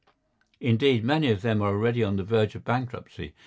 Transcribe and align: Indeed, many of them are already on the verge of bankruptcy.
Indeed, 0.59 1.03
many 1.03 1.29
of 1.29 1.43
them 1.43 1.61
are 1.61 1.67
already 1.69 2.03
on 2.03 2.15
the 2.15 2.23
verge 2.23 2.55
of 2.55 2.63
bankruptcy. 2.63 3.35